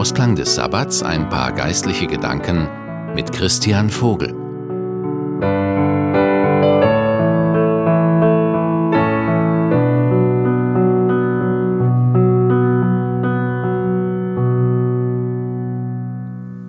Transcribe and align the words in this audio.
Ausklang 0.00 0.36
des 0.36 0.54
Sabbats 0.54 1.02
ein 1.02 1.28
paar 1.28 1.52
geistliche 1.52 2.06
Gedanken 2.06 2.68
mit 3.14 3.32
Christian 3.32 3.90
Vogel. 3.90 4.34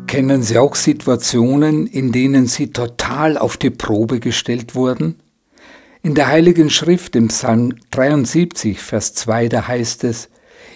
Kennen 0.07 0.43
Sie 0.43 0.57
auch 0.57 0.75
Situationen, 0.75 1.87
in 1.87 2.11
denen 2.11 2.45
Sie 2.45 2.71
total 2.71 3.37
auf 3.37 3.57
die 3.57 3.69
Probe 3.69 4.19
gestellt 4.19 4.75
wurden? 4.75 5.15
In 6.03 6.15
der 6.15 6.27
Heiligen 6.27 6.69
Schrift 6.69 7.15
im 7.15 7.29
Psalm 7.29 7.75
73, 7.91 8.81
Vers 8.81 9.13
2, 9.13 9.47
da 9.47 9.67
heißt 9.67 10.03
es, 10.03 10.29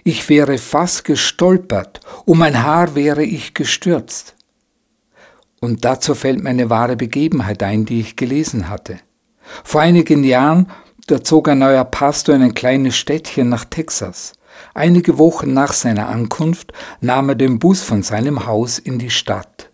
ich 0.03 0.29
wäre 0.29 0.57
fast 0.57 1.03
gestolpert, 1.03 1.99
um 2.25 2.41
ein 2.41 2.63
Haar 2.63 2.95
wäre 2.95 3.23
ich 3.23 3.53
gestürzt. 3.53 4.35
Und 5.59 5.83
dazu 5.83 6.13
fällt 6.13 6.43
mir 6.43 6.49
eine 6.49 6.69
wahre 6.69 6.95
Begebenheit 6.95 7.63
ein, 7.63 7.85
die 7.85 7.99
ich 7.99 8.15
gelesen 8.15 8.69
hatte. 8.69 8.99
Vor 9.63 9.81
einigen 9.81 10.23
Jahren, 10.23 10.67
da 11.07 11.23
zog 11.23 11.49
ein 11.49 11.59
neuer 11.59 11.85
Pastor 11.85 12.35
in 12.35 12.41
ein 12.41 12.53
kleines 12.53 12.95
Städtchen 12.97 13.49
nach 13.49 13.65
Texas. 13.65 14.33
Einige 14.73 15.17
Wochen 15.17 15.53
nach 15.53 15.73
seiner 15.73 16.09
Ankunft 16.09 16.71
nahm 17.01 17.29
er 17.29 17.35
den 17.35 17.59
Bus 17.59 17.81
von 17.81 18.03
seinem 18.03 18.45
Haus 18.45 18.79
in 18.79 18.99
die 18.99 19.09
Stadt. 19.09 19.71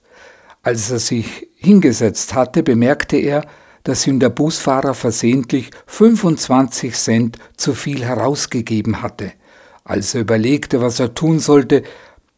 Als 0.64 0.92
er 0.92 1.00
sich 1.00 1.50
hingesetzt 1.56 2.36
hatte, 2.36 2.64
bemerkte 2.64 3.18
er, 3.18 3.46
dass 3.84 4.06
ihm 4.06 4.20
der 4.20 4.30
Busfahrer 4.30 4.94
versehentlich 4.94 5.72
25 5.88 6.94
Cent 6.96 7.38
zu 7.58 7.74
viel 7.74 8.04
herausgegeben 8.04 9.02
hatte. 9.02 9.32
Als 9.84 10.14
er 10.14 10.22
überlegte, 10.22 10.82
was 10.82 11.00
er 11.00 11.14
tun 11.14 11.40
sollte, 11.40 11.84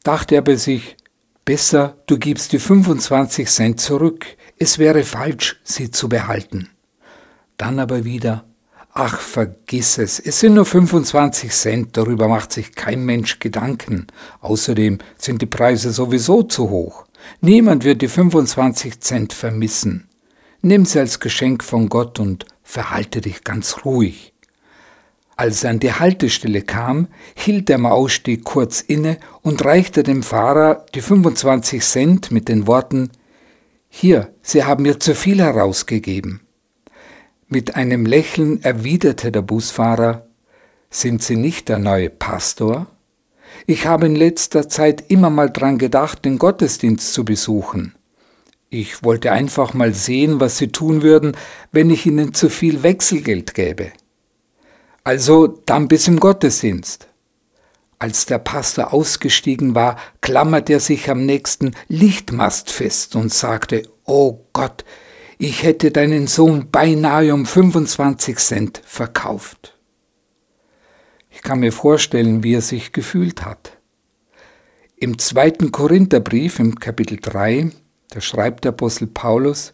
dachte 0.04 0.36
er 0.36 0.42
bei 0.42 0.56
sich, 0.56 0.98
besser 1.46 1.98
du 2.08 2.18
gibst 2.18 2.52
die 2.54 2.60
25 2.60 3.50
Cent 3.50 3.82
zurück, 3.82 4.26
es 4.58 4.80
wäre 4.80 5.04
falsch, 5.04 5.60
sie 5.64 5.92
zu 5.92 6.10
behalten. 6.10 6.70
Dann 7.58 7.80
aber 7.80 8.06
wieder, 8.06 8.46
Ach, 8.96 9.20
vergiss 9.20 9.98
es, 9.98 10.20
es 10.20 10.40
sind 10.40 10.54
nur 10.54 10.66
25 10.66 11.52
Cent, 11.52 11.98
darüber 11.98 12.28
macht 12.28 12.54
sich 12.54 12.76
kein 12.76 13.04
Mensch 13.06 13.40
Gedanken. 13.40 14.06
Außerdem 14.40 15.00
sind 15.18 15.42
die 15.42 15.48
Preise 15.48 15.92
sowieso 15.92 16.44
zu 16.44 16.70
hoch. 16.70 17.06
Niemand 17.42 17.86
wird 17.86 18.04
die 18.04 18.08
25 18.08 19.00
Cent 19.00 19.34
vermissen. 19.34 20.08
Nimm 20.62 20.86
sie 20.86 21.00
als 21.00 21.20
Geschenk 21.20 21.64
von 21.64 21.90
Gott 21.90 22.20
und 22.20 22.46
verhalte 22.62 23.22
dich 23.22 23.44
ganz 23.44 23.84
ruhig. 23.84 24.33
Als 25.36 25.64
er 25.64 25.72
an 25.72 25.80
die 25.80 25.94
Haltestelle 25.94 26.62
kam, 26.62 27.08
hielt 27.36 27.70
er 27.70 27.78
am 27.78 27.86
Ausstieg 27.88 28.44
kurz 28.44 28.82
inne 28.82 29.18
und 29.42 29.66
reichte 29.66 30.04
dem 30.04 30.22
Fahrer 30.22 30.86
die 30.94 31.02
25 31.02 31.84
Cent 31.84 32.32
mit 32.32 32.50
den 32.50 32.68
Worten 32.68 33.10
Hier, 33.90 34.34
Sie 34.42 34.64
haben 34.64 34.84
mir 34.84 35.00
zu 35.00 35.16
viel 35.16 35.40
herausgegeben. 35.40 36.42
Mit 37.48 37.76
einem 37.76 38.06
Lächeln 38.06 38.64
erwiderte 38.64 39.32
der 39.32 39.42
Busfahrer, 39.42 40.28
sind 40.90 41.24
Sie 41.24 41.36
nicht 41.36 41.70
der 41.70 41.80
neue 41.80 42.10
Pastor? 42.10 42.88
Ich 43.66 43.88
habe 43.88 44.06
in 44.06 44.16
letzter 44.16 44.70
Zeit 44.70 45.04
immer 45.10 45.30
mal 45.30 45.50
dran 45.50 45.78
gedacht, 45.78 46.26
den 46.26 46.38
Gottesdienst 46.38 47.14
zu 47.14 47.26
besuchen. 47.26 47.96
Ich 48.70 49.04
wollte 49.04 49.32
einfach 49.32 49.74
mal 49.74 49.94
sehen, 49.94 50.40
was 50.40 50.58
Sie 50.58 50.70
tun 50.70 51.02
würden, 51.02 51.38
wenn 51.72 51.90
ich 51.90 52.06
Ihnen 52.06 52.34
zu 52.34 52.50
viel 52.50 52.84
Wechselgeld 52.84 53.54
gäbe. 53.54 53.92
Also 55.04 55.48
dann 55.48 55.88
bis 55.88 56.08
im 56.08 56.20
Gottesdienst. 56.20 57.08
Als 58.00 58.26
der 58.26 58.40
Pastor 58.40 58.94
ausgestiegen 58.94 59.76
war, 59.76 59.98
klammerte 60.22 60.74
er 60.74 60.80
sich 60.80 61.10
am 61.10 61.26
nächsten 61.26 61.72
Lichtmast 61.88 62.70
fest 62.70 63.16
und 63.16 63.34
sagte, 63.34 63.84
Oh 64.06 64.46
Gott, 64.52 64.84
ich 65.38 65.64
hätte 65.64 65.92
deinen 65.92 66.28
Sohn 66.28 66.70
beinahe 66.70 67.34
um 67.34 67.46
25 67.46 68.38
Cent 68.40 68.82
verkauft. 68.86 69.78
Ich 71.30 71.42
kann 71.42 71.60
mir 71.60 71.72
vorstellen, 71.72 72.44
wie 72.44 72.56
er 72.56 72.62
sich 72.62 72.92
gefühlt 72.92 73.46
hat. 73.46 73.78
Im 74.98 75.18
zweiten 75.18 75.72
Korintherbrief 75.72 76.60
im 76.60 76.76
Kapitel 76.76 77.20
3, 77.22 77.72
da 78.10 78.20
schreibt 78.20 78.66
der 78.66 78.70
Apostel 78.70 79.08
Paulus, 79.08 79.74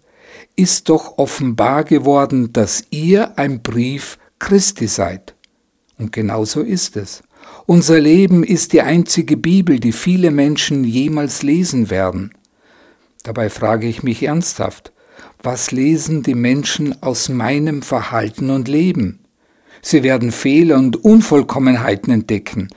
ist 0.56 0.90
doch 0.90 1.18
offenbar 1.18 1.84
geworden, 1.84 2.54
dass 2.54 2.84
ihr 2.92 3.38
ein 3.40 3.64
Brief 3.64 4.19
Christi 4.40 4.88
seid. 4.88 5.36
Und 5.98 6.12
genau 6.12 6.46
so 6.46 6.62
ist 6.62 6.98
es. 6.98 7.22
Unser 7.66 8.00
Leben 8.00 8.44
ist 8.44 8.74
die 8.74 8.82
einzige 8.82 9.38
Bibel, 9.38 9.80
die 9.80 9.92
viele 9.92 10.32
Menschen 10.32 10.84
jemals 10.84 11.44
lesen 11.44 11.90
werden. 11.90 12.32
Dabei 13.24 13.50
frage 13.50 13.88
ich 13.88 14.02
mich 14.02 14.24
ernsthaft, 14.24 14.92
was 15.44 15.72
lesen 15.72 16.24
die 16.24 16.36
Menschen 16.36 17.02
aus 17.04 17.30
meinem 17.30 17.82
Verhalten 17.82 18.50
und 18.50 18.68
Leben? 18.68 19.20
Sie 19.82 20.04
werden 20.04 20.32
Fehler 20.32 20.78
und 20.78 21.04
Unvollkommenheiten 21.04 22.12
entdecken, 22.12 22.70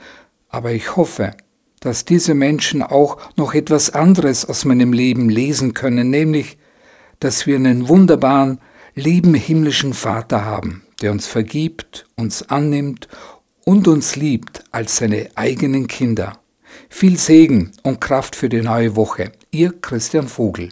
aber 0.49 0.71
ich 0.71 0.95
hoffe, 0.95 1.31
dass 1.79 2.05
diese 2.05 2.33
Menschen 2.33 2.81
auch 2.81 3.17
noch 3.35 3.53
etwas 3.53 3.89
anderes 3.89 4.45
aus 4.45 4.63
meinem 4.63 4.93
Leben 4.93 5.29
lesen 5.29 5.73
können, 5.73 6.09
nämlich, 6.09 6.57
dass 7.19 7.45
wir 7.45 7.57
einen 7.57 7.89
wunderbaren, 7.89 8.59
lieben 8.95 9.33
himmlischen 9.33 9.93
Vater 9.93 10.45
haben, 10.45 10.83
der 11.03 11.11
uns 11.11 11.27
vergibt, 11.27 12.07
uns 12.15 12.49
annimmt 12.49 13.09
und 13.65 13.87
uns 13.87 14.15
liebt 14.15 14.63
als 14.71 14.97
seine 14.97 15.29
eigenen 15.35 15.87
Kinder. 15.87 16.39
Viel 16.89 17.17
Segen 17.17 17.73
und 17.83 17.99
Kraft 18.01 18.35
für 18.35 18.49
die 18.49 18.61
neue 18.61 18.95
Woche. 18.95 19.33
Ihr 19.51 19.73
Christian 19.79 20.27
Vogel. 20.27 20.69